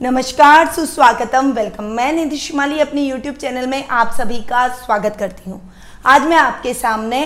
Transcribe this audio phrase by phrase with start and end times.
[0.00, 5.50] नमस्कार, सुस्वागतम वेलकम मैं निधि शिमाली अपनी YouTube चैनल में आप सभी का स्वागत करती
[5.50, 5.60] हूँ।
[6.06, 7.22] आज मैं आपके सामने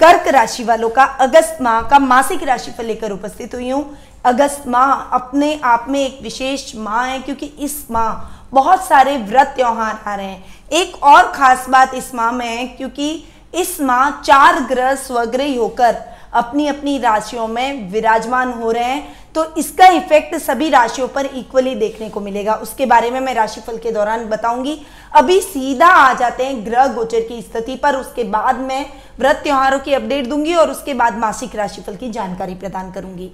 [0.00, 3.84] कर्क राशि वालों का, अगस्त माह का मासिक राशिफल लेकर उपस्थित हुई हूँ।
[4.24, 8.12] अगस्त माह अपने आप में एक विशेष माह है, क्योंकि इस माह
[8.52, 12.66] बहुत सारे व्रत त्योहार आ रहे हैं। एक और खास बात इस माह में है,
[12.66, 13.12] क्योंकि
[13.54, 15.96] इस माह चार ग्रह स्वग्रही होकर
[16.34, 21.74] अपनी अपनी राशियों में विराजमान हो रहे हैं। तो इसका इफ़ेक्ट सभी राशियों पर इक्वली
[21.74, 24.76] देखने को मिलेगा। उसके बारे में मैं राशिफल के दौरान बताऊँगी।
[25.12, 28.84] अभी सीधा आ जाते हैं ग्रह गोचर की स्थिति पर। उसके बाद मैं
[29.18, 33.30] व्रत त्योहारों की अपडेट दूँगी और उसके बाद मासिक राशिफल की जानकारी प्रदान करूँगी।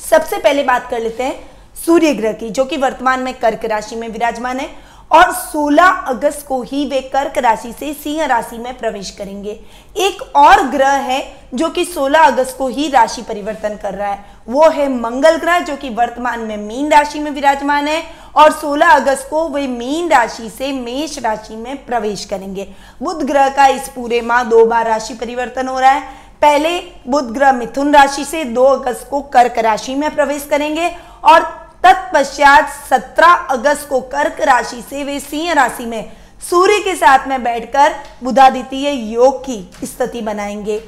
[0.00, 1.38] सबसे पहले बात कर लेते हैं
[1.76, 4.68] सूर्य ग्रह की, जो कि वर्तमान में कर्क राशि में विराजमान है।
[5.10, 9.58] और 16 अगस्त को ही वे कर्क राशि से सिंह राशि में प्रवेश करेंगे।
[9.96, 11.20] एक और ग्रह है
[11.54, 15.58] जो कि 16 अगस्त को ही राशि परिवर्तन कर रहा है। वो है मंगल ग्रह,
[15.60, 18.02] जो कि वर्तमान में मीन राशि में विराजमान है
[18.36, 22.68] और 16 अगस्त को वे मीन राशि से मेष राशि में प्रवेश करेंगे।
[23.02, 27.30] बुध ग्रह का इस पूरे माह दो बार राशि परिवर्तन हो रहा है। पहले बुध
[27.34, 30.90] ग्रह मिथुन राशि से 2 अगस्त को कर्क राशि में प्रवेश करेंगे
[31.24, 36.12] और तत्पश्चात 17 अगस्त को कर्क राशि से वे सिंह राशि में
[36.50, 40.82] सूर्य के साथ में बैठकर बुधादित्य योग की स्थिति बनाएँगे।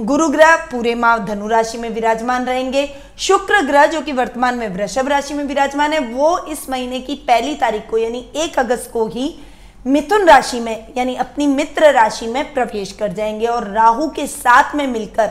[0.00, 4.68] गुरु ग्रह पूरे माह धनु राशि में विराजमान रहेंगे। शुक्र ग्रह, जो कि वर्तमान में
[4.68, 8.90] वृषभ राशि में विराजमान है, वो इस महीने की पहली तारीख को, यानी एक अगस्त
[8.92, 9.38] को ही
[9.86, 14.74] मिथुन राशि में, यानी अपनी मित्र राशि में प्रवेश कर जाएँगे और राहु के साथ
[14.74, 15.30] में मिलकर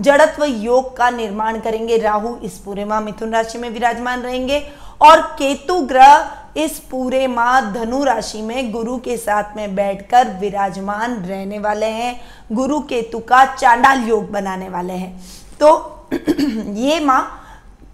[0.00, 4.58] जड़त्व योग का निर्माण करेंगे। राहु इस पूरे माह मिथुन राशि में विराजमान रहेंगे
[5.02, 11.14] और केतु ग्रह इस पूरे माह धनु राशि में गुरु के साथ में बैठकर विराजमान
[11.24, 12.20] रहने वाले हैं।
[12.52, 15.20] गुरु केतु का चांडाल योग बनाने वाले हैं।
[15.60, 15.70] तो
[16.74, 17.22] ये माह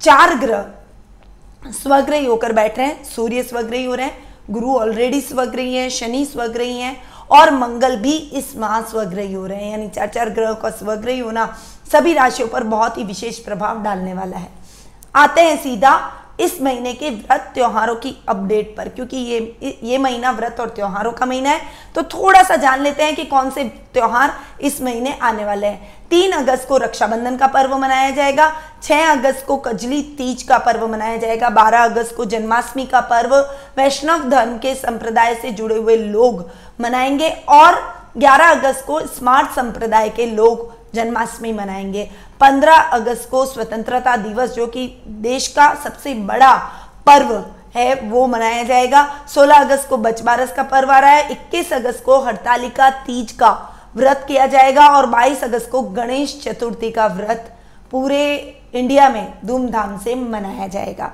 [0.01, 0.65] चार ग्रह
[1.73, 6.25] स्वग्रही होकर बैठ रहे हैं। सूर्य स्वग्रही हो रहे हैं। गुरु ऑलरेडी स्वग्रही है, शनि
[6.25, 6.97] स्वग्रही है
[7.31, 11.19] और मंगल भी इस माह स्वग्रही हो रहे हैं। यानी चार चार ग्रह का स्वग्रही
[11.19, 11.45] होना
[11.93, 14.49] सभी राशियों पर बहुत ही विशेष प्रभाव डालने वाला है।
[15.15, 16.01] आते हैं सीधा
[16.41, 21.13] इस महीने के व्रत त्योहारों की अपडेट पर, क्योंकि ये ये महीना व्रत और त्योहारों
[21.13, 21.61] का महीना है।
[21.95, 26.07] तो थोड़ा सा जान लेते हैं कि कौन से त्योहार इस महीने आने वाले हैं।
[26.11, 30.87] तीन अगस्त को रक्षाबंधन का पर्व मनाया जाएगा, छह अगस्त को कजली तीज का पर्व
[30.89, 33.37] मनाया जाएगा, बारह अगस्त को जन्माष्टमी का पर्व,
[33.77, 36.51] वैष्णव धर्म के संप्रदाय से जुड़े हुए लोग
[36.81, 37.83] मनाएँगे, और
[38.17, 42.09] 11 अगस्त को स्मार्ट संप्रदाय के लोग जन्माष्टमी मनाएँगे।
[42.41, 46.55] 15 अगस्त को स्वतंत्रता दिवस, जो कि देश का सबसे बड़ा
[47.07, 47.33] पर्व
[47.75, 52.05] है, वो मनाया जाएगा। 16 अगस्त को बचबारस का पर्व आ रहा है 21 अगस्त
[52.05, 53.51] को हड़तालिका तीज का
[53.97, 57.55] व्रत किया जाएगा, और 22 अगस्त को गणेश चतुर्थी का व्रत
[57.91, 58.23] पूरे
[58.75, 61.11] इंडिया में धूमधाम से मनाया जाएगा।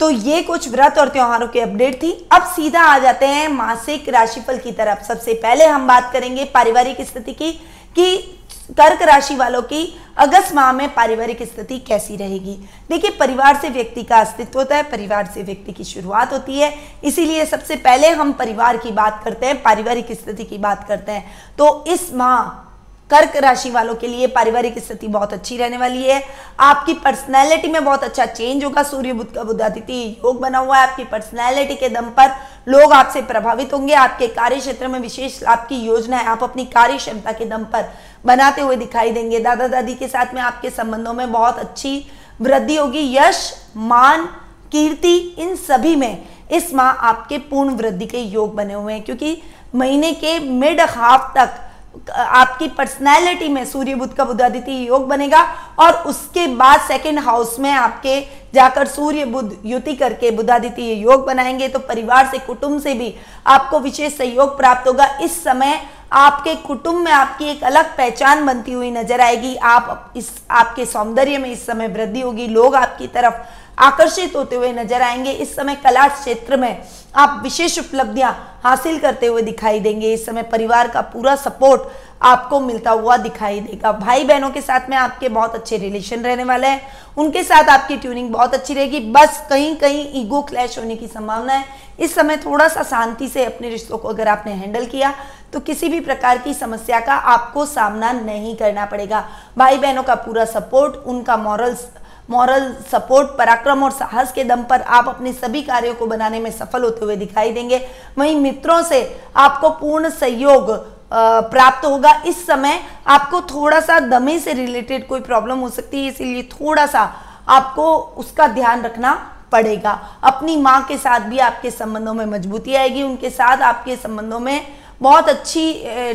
[0.00, 4.08] तो ये कुछ व्रत और त्योहारों की अपडेट थी। अब सीधा आ जाते हैं मासिक
[4.08, 7.52] राशिफल की तरफ़। सबसे पहले हम बात करेंगे पारिवारिक स्थिति की,
[7.96, 8.37] कि
[8.68, 12.54] कर्क राशि वालों की अगस्त माह में पारिवारिक स्थिति कैसी रहेगी?
[12.90, 16.74] देखिए, परिवार से व्यक्ति का अस्तित्व होता है, परिवार से व्यक्ति की शुरुआत होती है।
[17.04, 21.30] इसीलिए सबसे पहले हम परिवार की बात करते हैं, पारिवारिक स्थिति की बात करते हैं।
[21.58, 22.67] तो इस माह
[23.10, 26.22] कर्क राशि वालों के लिए पारिवारिक स्थिति बहुत अच्छी रहने वाली है।
[26.60, 30.88] आपकी पर्सनैलिटी में बहुत अच्छा चेंज होगा। सूर्य बुद्ध का बुद्धादित्य योग बना हुआ है।
[30.88, 32.30] आपकी पर्सनैलिटी के दम पर
[32.68, 36.64] लोग आपसे प्रभावित होंगे। आपके कार्य क्षेत्र में विशेष लाभ की योजना है। आप अपनी
[36.64, 37.92] कार्य क्षमता के दम पर
[38.26, 42.06] बनाते हुए दिखाई देंगे। दादा दादी के साथ में आपके संबंधों में बहुत अच्छी
[42.40, 44.24] वृद्धि होगी। यश, मान,
[44.72, 49.42] कीर्ति, इन सभी में इस माह आपके पूर्ण वृद्धि के योग बने हुए हैं। क्योंकि
[49.74, 51.67] महीने के मिड हाफ़ तक
[52.10, 55.42] आपकी पर्सनैलिटी में सूर्य बुद्ध का बुद्धादित्य योग बनेगा
[55.78, 58.20] और उसके बाद सेकंड हाउस में आपके
[58.54, 63.14] जाकर सूर्य बुद्ध युति करके बुद्धादित्य योग बनाएँगे। तो परिवार से, कुटुंब से भी
[63.46, 65.80] आपको विशेष सहयोग प्राप्त होगा। इस समय
[66.12, 71.38] आपके कुटुंब में आपकी एक अलग पहचान बनती हुई नज़र आएगी। आप इस, आपके सौंदर्य
[71.38, 73.34] में इस समय वृद्धि होगी। लोग आपकी तरफ़
[73.78, 76.82] आकर्षित होते हुए नज़र आएँगे। इस समय कला क्षेत्र में
[77.14, 78.32] आप विशेष उपलब्धियाँ
[78.64, 81.82] हासिल करते हुए दिखाई देंगे। इस समय परिवार का पूरा सपोर्ट
[82.22, 86.44] आपको मिलता हुआ दिखाई देगा। भाई बहनों के साथ में आपके बहुत अच्छे रिलेशन रहने
[86.44, 86.80] वाले हैं।
[87.18, 91.52] उनके साथ आपकी ट्यूनिंग बहुत अच्छी रहेगी। बस कहीं कहीं ईगो क्लैश होने की संभावना
[91.52, 91.64] है।
[91.98, 95.14] इस समय थोड़ा सा शांति से अपने रिश्तों को अगर आपने हैंडल किया
[95.52, 99.24] तो किसी भी प्रकार की समस्या का आपको सामना नहीं करना पड़ेगा।
[99.58, 101.86] भाई बहनों का पूरा सपोर्ट उनका मॉरल्स
[102.28, 106.50] मॉरल सपोर्ट पराक्रम और साहस के दम पर आप अपने सभी कार्यों को बनाने में
[106.50, 107.86] सफल होते हुए दिखाई देंगे।
[108.18, 109.00] वहीं मित्रों से
[109.36, 110.70] आपको पूर्ण सहयोग
[111.12, 116.08] प्राप्त होगा। इस समय आपको थोड़ा सा दमे से रिलेटेड कोई प्रॉब्लम हो सकती है,
[116.08, 117.02] इसीलिए थोड़ा सा
[117.48, 119.12] आपको उसका ध्यान रखना
[119.52, 119.92] पड़ेगा।
[120.24, 124.66] अपनी माँ के साथ भी आपके संबंधों में मजबूती आएगी, उनके साथ आपके संबंधों में
[125.00, 125.72] बहुत अच्छी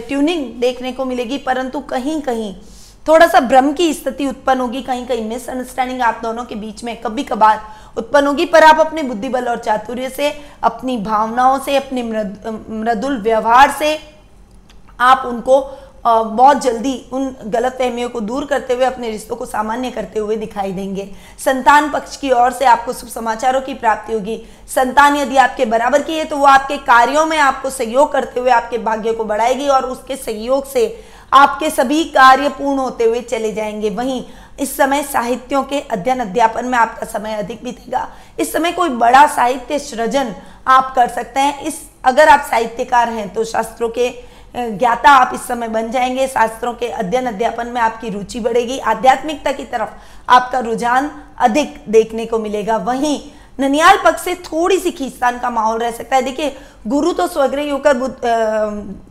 [0.07, 2.55] ट्यूनिंग देखने को मिलेगी, परंतु कहीं कहीं
[3.05, 6.95] थोड़ा सा भ्रम की स्थिति उत्पन्न होगी, कहीं कहीं मिसअंडरस्टैंडिंग आप दोनों के बीच में
[7.01, 7.61] कभी कभार
[7.97, 10.31] उत्पन्न होगी, पर आप अपने बुद्धि बल और चातुर्य से,
[10.63, 13.97] अपनी भावनाओं से, अपने मृदुल व्यवहार से
[15.01, 15.61] आप उनको
[16.05, 20.35] बहुत जल्दी उन गलत फहमियों को दूर करते हुए, अपने रिश्तों को सामान्य करते हुए
[20.37, 21.09] दिखाई देंगे।
[21.39, 26.01] संतान पक्ष की ओर से आपको शुभ समाचारों की प्राप्ति होगी। संतान यदि आपके बराबर
[26.01, 29.67] की है तो वो आपके कार्यों में आपको सहयोग करते हुए आपके भाग्य को बढ़ाएगी
[29.67, 30.85] और उसके सहयोग से
[31.33, 34.23] आपके सभी कार्य पूर्ण होते हुए चले जाएँगे। वहीं
[34.59, 38.07] इस समय साहित्यों के अध्ययन अध्यापन में आपका समय अधिक बीतेगा।
[38.39, 40.33] इस समय कोई बड़ा साहित्य सृजन
[40.67, 44.09] आप कर सकते हैं। इस, अगर आप साहित्यकार हैं तो शास्त्रों के
[44.55, 49.51] ज्ञाता आप इस समय बन जाएँगे। शास्त्रों के अध्ययन अध्यापन में आपकी रुचि बढ़ेगी। आध्यात्मिकता
[49.51, 49.89] की तरफ़
[50.29, 53.19] आपका रुझान अधिक देखने को मिलेगा। वहीं
[53.59, 56.55] ननियाल पक्ष से थोड़ी सी खींचतान का माहौल रह सकता है। देखिए,
[56.87, 57.99] गुरु तो स्वग्रह होकर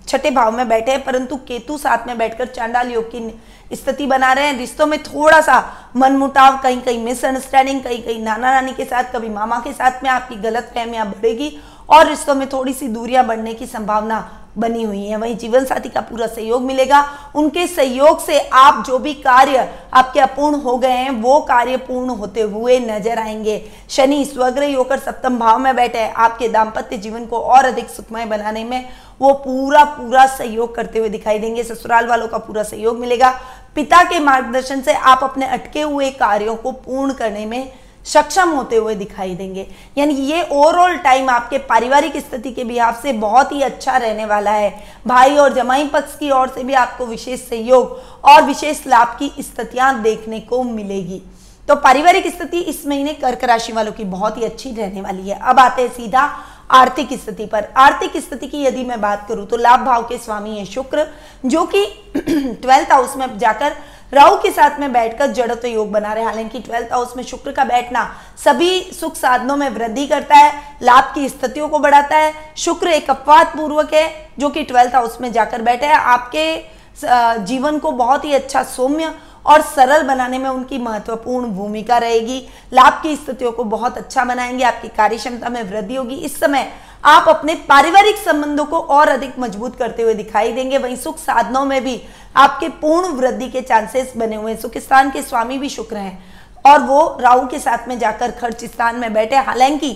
[0.08, 4.32] छठे भाव में बैठे हैं, परंतु केतु साथ में बैठकर चांडाल योग की स्थिति बना
[4.32, 5.62] रहे हैं। रिश्तों में थोड़ा सा
[5.96, 10.10] मनमुटाव कहीं कहीं मिसअंडरस्टैंडिंग कहीं कहीं नाना नानी के साथ, कभी मामा के साथ में
[10.10, 11.56] आपकी गलत फहमियाँ बढ़ेगी
[11.88, 14.28] और रिश्तों में थोड़ी सी दूरियाँ बढ़ने की संभावना
[14.58, 17.04] बनी हुई है। वहीं जीवन साथी का पूरा सहयोग मिलेगा।
[17.34, 22.10] उनके सहयोग से आप जो भी कार्य आपके अपूर्ण हो गए हैं, वो कार्य पूर्ण
[22.10, 23.60] होते हुए नज़र आएँगे।
[23.90, 28.24] शनि स्वग्रह होकर सप्तम भाव में बैठे हैं। आपके दाम्पत्य जीवन को और अधिक सुखमय
[28.24, 28.88] बनाने में
[29.20, 33.30] वो पूरा पूरा सहयोग करते हुए दिखाई देंगे। ससुराल वालों का पूरा सहयोग मिलेगा।
[33.74, 37.72] पिता के मार्गदर्शन से आप अपने अटके हुए कार्यों को पूर्ण करने में
[38.04, 39.66] सक्षम होते हुए दिखाई देंगे।
[39.98, 44.50] यानी ये ओवरऑल टाइम आपके पारिवारिक स्थिति के बिहार से बहुत ही अच्छा रहने वाला
[44.50, 44.72] है।
[45.06, 49.32] भाई और जमाई पक्ष की ओर से भी आपको विशेष सहयोग और विशेष लाभ की
[49.40, 51.22] स्थितियाँ देखने को मिलेगी।
[51.68, 55.38] तो पारिवारिक स्थिति इस महीने कर्क राशि वालों की बहुत ही अच्छी रहने वाली है।
[55.40, 56.30] अब आते हैं सीधा
[56.70, 60.58] आर्थिक स्थिति पर। आर्थिक स्थिति की यदि मैं बात करूँ तो लाभ भाव के स्वामी
[60.58, 61.06] है शुक्र,
[61.46, 61.84] जो कि
[62.16, 63.76] ट्वेल्थ हाउस में जाकर
[64.12, 67.64] राहु के साथ में बैठकर जड़त्व योग बना रहे हालाँकि ट्वेल्थ हाउस में शुक्र का
[67.64, 68.04] बैठना
[68.36, 73.10] सभी सुख साधनों में वृद्धि करता है, लाभ की स्थितियों को बढ़ाता है। शुक्र एक
[73.10, 78.24] अपवाद पूर्वक है, जो कि ट्वेल्थ हाउस में जाकर बैठे है। आपके जीवन को बहुत
[78.24, 79.14] ही अच्छा सौम्य
[79.46, 82.38] और सरल बनाने में उनकी महत्वपूर्ण भूमिका रहेगी।
[82.72, 86.72] लाभ की स्थितियों को बहुत अच्छा बनाएँगे आपकी कार्य क्षमता में वृद्धि होगी। इस समय
[87.04, 91.64] आप अपने पारिवारिक संबंधों को और अधिक मज़बूत करते हुए दिखाई देंगे। वहीं सुख साधनों
[91.64, 92.00] में भी
[92.36, 96.24] आपके पूर्ण वृद्धि के चांसेस बने हुए हैं। सुख स्थान के स्वामी भी शुक्र हैं
[96.64, 99.94] और वो राहु के साथ में जाकर खर्च स्थान में बैठे। हालाँकि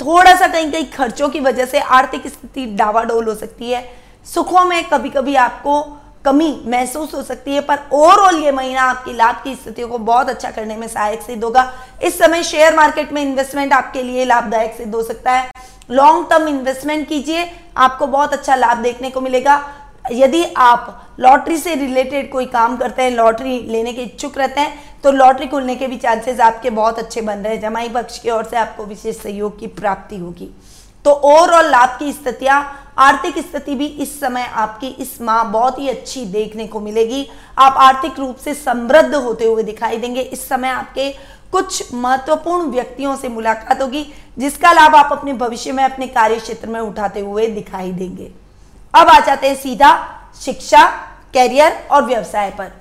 [0.00, 3.84] थोड़ा सा कहीं कहीं खर्चों की वजह से आर्थिक स्थिति डावाडोल हो सकती है।
[4.26, 5.80] सुखों में कभी कभी आपको
[6.24, 10.28] कमी महसूस हो सकती है, पर ओवरऑल ये महीना आपकी लाभ की स्थितियों को बहुत
[10.28, 11.72] अच्छा करने में सहायक सिद्ध होगा।
[12.02, 15.50] इस समय शेयर मार्केट में इन्वेस्टमेंट आपके लिए लाभदायक सिद्ध हो सकता है।
[15.90, 19.62] लॉन्ग टर्म इन्वेस्टमेंट कीजिए, आपको बहुत अच्छा लाभ देखने को मिलेगा।
[20.12, 25.00] यदि आप लॉटरी से रिलेटेड कोई काम करते हैं लॉटरी लेने के इच्छुक रहते हैं
[25.02, 28.30] तो लॉटरी खुलने के भी चांसेस आपके बहुत अच्छे बन रहे हैं। जमाई पक्ष की
[28.30, 30.48] ओर से आपको विशेष सहयोग की प्राप्ति होगी।
[31.04, 32.62] तो ओवरऑल लाभ की स्थितियाँ
[32.98, 37.26] आर्थिक स्थिति भी इस समय आपकी इस माह बहुत ही अच्छी देखने को मिलेगी।
[37.58, 41.10] आप आर्थिक रूप से समृद्ध होते हुए दिखाई देंगे। इस समय आपके
[41.52, 44.06] कुछ महत्वपूर्ण व्यक्तियों से मुलाकात होगी,
[44.38, 48.30] जिसका लाभ आप अपने भविष्य में अपने कार्य क्षेत्र में उठाते हुए दिखाई देंगे।
[48.94, 49.92] अब आ जाते हैं सीधा
[50.40, 50.86] शिक्षा,
[51.32, 52.72] कैरियर और व्यवसाय पर।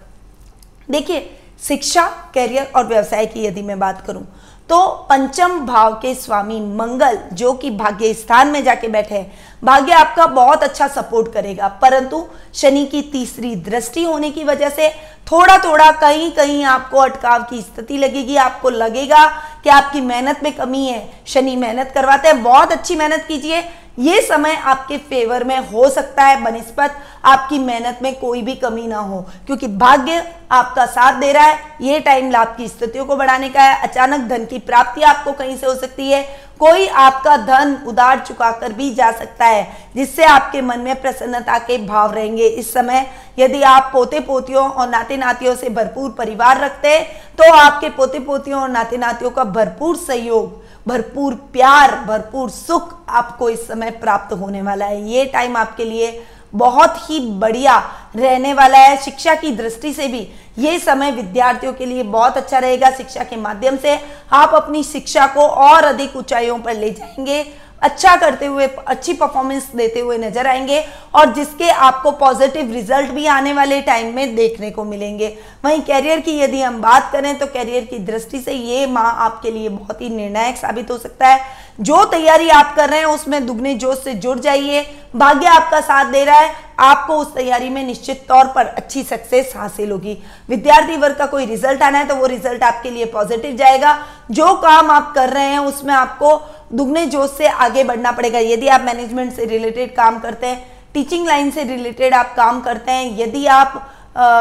[0.91, 1.29] देखिए,
[1.63, 4.25] शिक्षा, कैरियर और व्यवसाय की यदि मैं बात करूँ
[4.69, 9.31] तो पंचम भाव के स्वामी मंगल, जो कि भाग्य स्थान में जाके बैठे हैं,
[9.63, 12.23] भाग्य आपका बहुत अच्छा सपोर्ट करेगा। परंतु
[12.53, 14.89] शनि की तीसरी दृष्टि होने की वजह से
[15.31, 19.25] थोड़ा थोड़ा कहीं कहीं आपको अटकाव की स्थिति लगेगी, आपको लगेगा
[19.63, 23.63] कि आपकी मेहनत में कमी है, शनि मेहनत करवाते हैं, बहुत अच्छी मेहनत कीजिए।
[23.99, 26.95] ये समय आपके फेवर में हो सकता है, बनस्पत
[27.25, 31.59] आपकी मेहनत में कोई भी कमी ना हो, क्योंकि भाग्य आपका साथ दे रहा है,
[31.81, 35.57] ये टाइम लाभ की स्थितियों को बढ़ाने का है, अचानक धन की प्राप्ति आपको कहीं
[35.57, 36.23] से हो सकती है
[36.59, 41.57] कोई आपका धन उधार चुका कर भी जा सकता है, जिससे आपके मन में प्रसन्नता
[41.59, 43.05] के भाव रहेंगे। इस समय
[43.39, 47.05] यदि आप पोते पोतियों और नाते नातियों से भरपूर परिवार रखते हैं
[47.37, 53.49] तो आपके पोते पोतियों और नाते नातियों का भरपूर सहयोग, भरपूर प्यार, भरपूर सुख आपको
[53.49, 56.21] इस समय प्राप्त होने वाला है। ये टाइम आपके लिए
[56.53, 57.77] बहुत ही बढ़िया
[58.15, 60.27] रहने वाला है। शिक्षा की दृष्टि से भी
[60.59, 63.99] ये समय विद्यार्थियों के लिए बहुत अच्छा रहेगा शिक्षा के माध्यम से।
[64.31, 67.43] आप अपनी शिक्षा को और अधिक ऊंचाइयों पर ले जाएँगे।
[67.81, 70.83] अच्छा करते हुए, अच्छी परफॉर्मेंस देते हुए नज़र आएँगे
[71.15, 75.27] और जिसके आपको पॉजिटिव रिज़ल्ट भी आने वाले टाइम में देखने को मिलेंगे।
[75.65, 79.51] वहीं कैरियर की यदि हम बात करें तो कैरियर की दृष्टि से ये माह आपके
[79.51, 83.45] लिए बहुत ही निर्णायक साबित हो सकता है। जो तैयारी आप कर रहे हैं, उसमें
[83.45, 84.81] दुगने जोश से जुड़ जाइए।
[85.15, 89.53] भाग्य आपका साथ दे रहा है, आपको उस तैयारी में निश्चित तौर पर अच्छी सक्सेस
[89.55, 90.17] हासिल होगी।
[90.49, 93.97] विद्यार्थी वर्ग का कोई रिज़ल्ट आना है तो वो रिज़ल्ट आपके लिए पॉजिटिव जाएगा।
[94.31, 96.35] जो काम आप कर रहे हैं, उसमें आपको
[96.71, 101.27] दुगने जोश से आगे बढ़ना पड़ेगा। यदि आप मैनेजमेंट से रिलेटेड काम करते हैं टीचिंग
[101.27, 103.95] लाइन से रिलेटेड आप काम करते हैं, यदि आप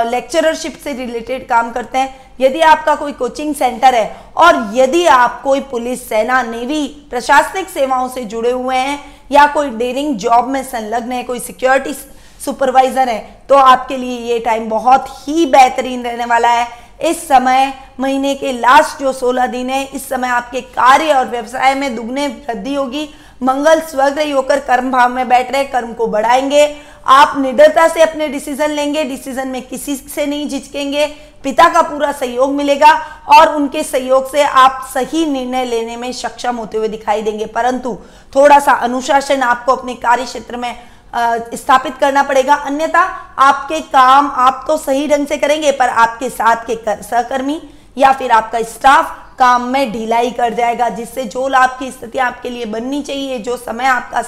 [0.07, 5.41] लेक्चररशिप से रिलेटेड काम करते हैं, यदि आपका कोई कोचिंग सेंटर है, और यदि आप
[5.43, 8.99] कोई पुलिस, सेना नेवी प्रशासनिक सेवाओं से जुड़े हुए हैं,
[9.33, 11.95] या कोई डेयरिंग जॉब में संलग्न है, कोई सिक्योरिटी
[12.41, 13.19] सुपरवाइजर है
[13.49, 16.67] तो आपके लिए ये टाइम बहुत ही बेहतरीन रहने वाला है।
[17.05, 21.75] इस समय, महीने के लास्ट जो 16 दिन है, इस समय आपके कार्य और व्यवसाय
[21.75, 23.11] में दुगने वृद्धि होगी।
[23.43, 26.77] मंगल स्वग्रही होकर कर्म भाव में बैठ रहे, कर्म को बढ़ाएँगे।
[27.07, 31.07] आप निडरता से अपने डिसीज़न लेंगे डिसीज़न में किसी से नहीं झिझकेंगे।
[31.43, 32.93] पिता का पूरा सहयोग मिलेगा
[33.39, 37.99] और उनके सहयोग से आप सही निर्णय लेने में सक्षम होते हुए दिखाई देंगे। परंतु
[38.37, 40.77] थोड़ा सा अनुशासन आपको अपने कार्य क्षेत्र में
[41.13, 43.03] स्थापित करना पड़ेगा। अन्यथा
[43.41, 47.61] आपके काम आप तो सही ढंग से करेंगे, पर आपके साथ के सहकर्मी
[47.97, 52.51] या फिर आपका स्टाफ काम में ढिलाई कर जाएगा, जिससे जो लाभ की स्थिति आपके
[52.51, 54.23] लिए बननी चाहिए, जो समय आपका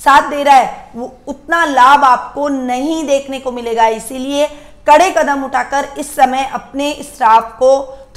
[0.00, 4.46] साथ दे रहा है, वो उतना लाभ आपको नहीं देखने को मिलेगा। इसीलिए
[4.86, 7.70] कड़े कदम उठाकर इस समय अपने स्टाफ को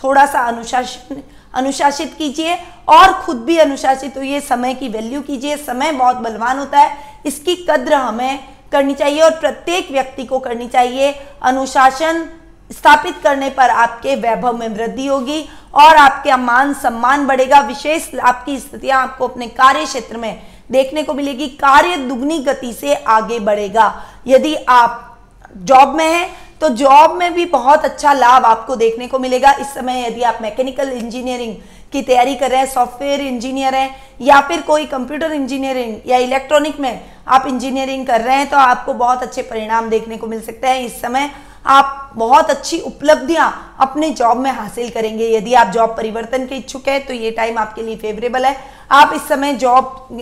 [0.04, 1.22] थोड़ा सा अनुशासन
[1.54, 2.56] अनुशासित कीजिए
[2.88, 7.56] और खुद भी अनुशासित होइए। समय की वैल्यू कीजिए। समय बहुत बलवान होता है। इसकी
[7.70, 8.40] कद्र हमें
[8.72, 12.30] करनी चाहिए और प्रत्येक व्यक्ति को करनी चाहिए। अनुशासन
[12.72, 15.42] स्थापित करने पर आपके वैभव में वृद्धि होगी
[15.74, 20.42] और आपके मान सम्मान बढ़ेगा। विशेष आपकी स्थितियाँ आपको अपने कार्य क्षेत्र में
[20.72, 25.18] देखने को मिलेगी। कार्य दुगनी गति से आगे बढ़ेगा। यदि आप
[25.58, 26.30] जॉब में हैं
[26.62, 30.40] तो जॉब में भी बहुत अच्छा लाभ आपको देखने को मिलेगा। इस समय यदि आप
[30.42, 31.56] मैकेनिकल इंजीनियरिंग
[31.94, 36.80] की तैयारी कर रहे हैं सॉफ्टवेयर इंजीनियर हैं, या फिर कोई कंप्यूटर इंजीनियरिंग या इलेक्ट्रॉनिक
[36.80, 40.68] में आप इंजीनियरिंग कर रहे हैं तो आपको बहुत अच्छे परिणाम देखने को मिल सकते
[40.68, 41.32] हैं। इस समय
[41.68, 46.88] आप बहुत अच्छी उपलब्धियाँ अपने जॉब में हासिल करेंगे। यदि आप जॉब परिवर्तन के इच्छुक
[46.88, 48.58] है तो ये टाइम आपके लिए फेवरेबल है।
[48.92, 50.08] आप इस समय जॉब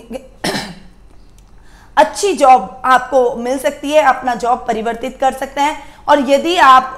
[1.97, 6.97] अच्छी जॉब आपको मिल सकती है, अपना जॉब परिवर्तित कर सकते हैं। और यदि आप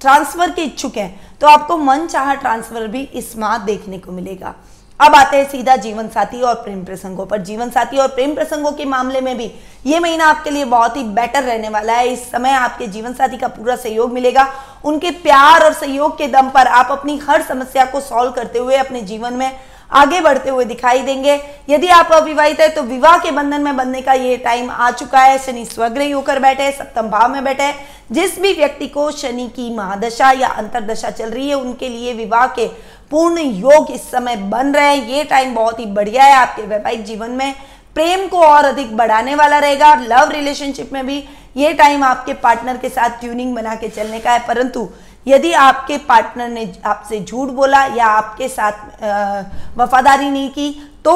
[0.00, 4.54] ट्रांसफ़र के इच्छुक हैं तो आपको मन चाह ट्रांसफ़र भी इस माह देखने को मिलेगा।
[5.00, 8.72] अब आते हैं सीधा जीवन साथी और प्रेम प्रसंगों पर। जीवन साथी और प्रेम प्रसंगों
[8.72, 9.50] के मामले में भी
[9.86, 13.36] ये महीना आपके लिए बहुत ही बेटर रहने वाला है। इस समय आपके जीवन साथी
[13.36, 14.46] का पूरा सहयोग मिलेगा।
[14.84, 18.76] उनके प्यार और सहयोग के दम पर आप अपनी हर समस्या को सॉल्व करते हुए
[18.76, 19.50] अपने जीवन में
[19.90, 24.00] आगे बढ़ते हुए दिखाई देंगे। यदि आप अविवाहित है तो विवाह के बंधन में बनने
[24.02, 27.72] का ये टाइम आ चुका है। शनि स्वग्रही होकर बैठे, सप्तम भाव में बैठे।
[28.12, 32.46] जिस भी व्यक्ति को शनि की महादशा या अंतरदशा चल रही है, उनके लिए विवाह
[32.48, 32.66] के
[33.10, 37.04] पूर्ण योग इस समय बन रहे हैं। ये टाइम बहुत ही बढ़िया है आपके वैवाहिक
[37.04, 37.54] जीवन में।
[37.96, 41.24] प्रेम को और अधिक बढ़ाने वाला रहेगा और लव रिलेशनशिप में भी
[41.56, 44.88] ये टाइम आपके पार्टनर के साथ ट्यूनिंग बना के चलने का है। परंतु
[45.26, 50.70] यदि आपके पार्टनर ने आपसे झूठ बोला या आपके साथ वफादारी नहीं की
[51.04, 51.14] तो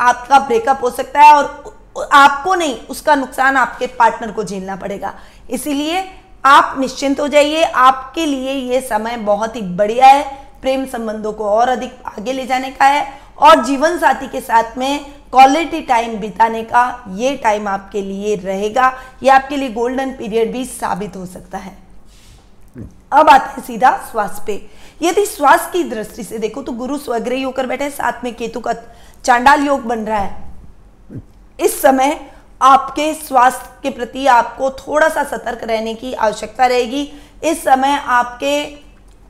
[0.00, 5.12] आपका ब्रेकअप हो सकता है और आपको नहीं, उसका नुकसान आपके पार्टनर को झेलना पड़ेगा।
[5.50, 6.04] इसीलिए
[6.44, 10.24] आप निश्चिंत हो जाइए। आपके लिए ये समय बहुत ही बढ़िया है।
[10.62, 13.06] प्रेम संबंधों को और अधिक आगे ले जाने का है
[13.38, 16.84] और जीवन साथी के साथ में क्वालिटी टाइम बिताने का
[17.14, 21.76] ये टाइम आपके लिए रहेगा। ये आपके लिए गोल्डन पीरियड भी साबित हो सकता है।
[22.76, 24.54] अब आते हैं सीधा स्वास्थ्य पे।
[25.02, 28.72] यदि स्वास्थ्य की दृष्टि से देखो तो गुरु स्वग्रही होकर बैठे साथ में केतु का
[29.24, 30.44] चांडाल योग बन रहा है।
[31.58, 32.18] इस समय
[32.62, 37.02] आपके स्वास्थ्य के प्रति आपको थोड़ा सा सतर्क रहने की आवश्यकता रहेगी।
[37.44, 38.64] इस समय आपके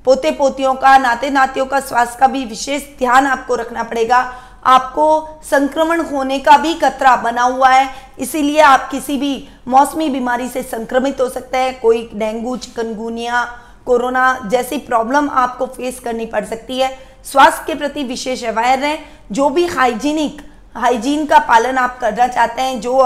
[0.05, 4.21] पोते पोतियों का नाते नातियों का स्वास्थ्य का भी विशेष ध्यान आपको रखना पड़ेगा।
[4.67, 10.49] आपको संक्रमण होने का भी खतरा बना हुआ है। इसीलिए आप किसी भी मौसमी बीमारी
[10.49, 13.45] से संक्रमित हो सकते हैं। कोई डेंगू, चिकनगुनिया,
[13.87, 18.99] कोरोना जैसी प्रॉब्लम आपको फेस करनी पड़ सकती है। स्वास्थ्य के प्रति विशेष अवेयर रहें।
[19.33, 20.43] जो भी हाइजीनिक,
[20.75, 22.99] हाइजीन का पालन आप करना चाहते हैं, जो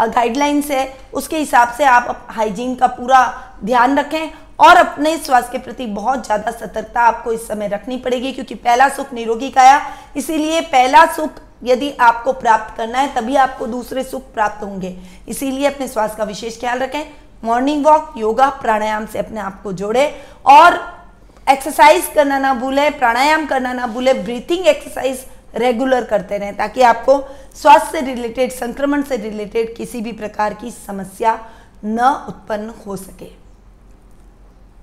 [0.00, 3.22] गाइडलाइंस है, उसके हिसाब से आप हाइजीन का पूरा
[3.64, 8.32] ध्यान रखें। और अपने स्वास्थ्य के प्रति बहुत ज़्यादा सतर्कता आपको इस समय रखनी पड़ेगी,
[8.32, 9.80] क्योंकि पहला सुख निरोगी काया
[10.16, 14.96] इसीलिए पहला सुख यदि आपको प्राप्त करना है, तभी आपको दूसरे सुख प्राप्त होंगे।
[15.28, 17.04] इसीलिए अपने स्वास्थ्य का विशेष ख्याल रखें।
[17.44, 20.06] मॉर्निंग वॉक, योगा, प्राणायाम से अपने आप को जोड़े।
[20.46, 20.78] और
[21.46, 27.20] एक्सरसाइज करना ना भूले, प्राणायाम करना ना भूले, ब्रीथिंग एक्सरसाइज रेगुलर करते रहें, ताकि आपको
[27.56, 31.38] स्वास्थ्य से रिलेटेड, संक्रमण से रिलेटेड किसी भी प्रकार की समस्या
[31.84, 33.37] न उत्पन्न हो सके।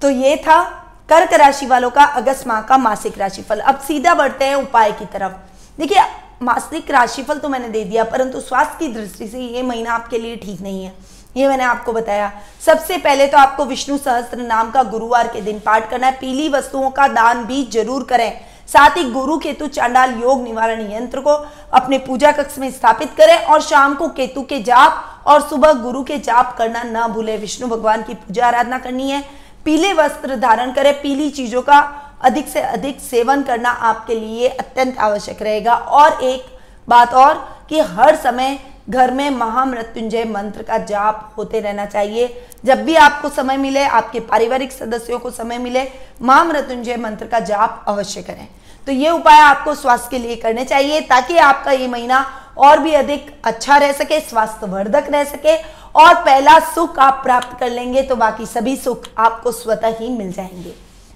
[0.06, 0.62] तो ये था
[1.10, 5.06] कर्क राशि वालों का अगस्त माह का मासिक राशिफल। अब सीधा बढ़ते हैं उपाय की
[5.14, 5.32] तरफ़।
[5.78, 6.02] देखिए,
[6.42, 10.36] मासिक राशिफल तो मैंने दे दिया, परंतु स्वास्थ्य की दृष्टि से ये महीना आपके लिए
[10.36, 10.94] ठीक नहीं है।
[11.38, 12.32] ये मैंने आपको बताया।
[12.66, 16.50] सबसे पहले तो आपको विष्णु सहस्त्र नाम का गुरुवार के दिन पाठ करना है। पीली
[16.50, 18.32] वस्तुओं का दान भी ज़रूर करें।
[18.70, 21.34] साथ ही गुरु केतु चांडाल योग निवारण यंत्र को
[21.74, 26.04] अपने पूजा कक्ष में स्थापित करें और शाम को केतु के जाप और सुबह गुरु
[26.04, 29.24] के जाप करना न भूले। विष्णु भगवान की पूजा आराधना करनी है।
[29.66, 31.80] पीले वस्त्र धारण करें, पीली चीज़ों का
[32.24, 36.46] अधिक से अधिक सेवन करना आपके लिए अत्यंत आवश्यक रहेगा। और एक
[36.88, 38.58] बात और कि हर समय
[38.90, 42.28] घर में महामृत्युंजय मंत्र का जाप होते रहना चाहिए।
[42.66, 45.88] जब भी आपको समय मिले, आपके पारिवारिक सदस्यों को समय मिले,
[46.22, 48.48] महामृत्युंजय मंत्र का जाप अवश्य करें।
[48.88, 52.26] तो ये उपाय आपको स्वास्थ्य के लिए करने चाहिए, ताकि आपका ये महीना
[52.58, 55.56] और भी अधिक अच्छा रह सके, स्वास्थ्यवर्धक रह सके
[55.96, 60.32] और पहला सुख आप प्राप्त कर लेंगे तो बाकी सभी सुख आपको स्वतः ही मिल
[60.32, 60.74] जाएँगे।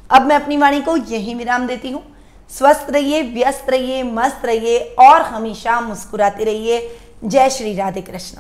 [0.10, 2.04] अब मैं अपनी वाणी को यही विराम देती हूँ।
[2.52, 8.38] स्वस्थ रहिए, व्यस्त रहिए, मस्त रहिए और हमेशा मुस्कुराते रहिए। जय श्री राधे कृष्ण।